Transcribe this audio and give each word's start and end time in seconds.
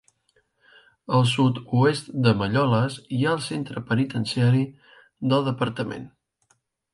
Al 1.17 1.25
sud-oest 1.31 2.09
de 2.27 2.33
Malloles 2.39 2.95
hi 3.17 3.19
ha 3.27 3.35
el 3.41 3.43
Centre 3.49 3.85
Penitenciari 3.91 4.63
del 5.35 5.47
departament. 5.51 6.11